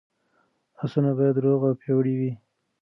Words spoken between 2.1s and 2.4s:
وي.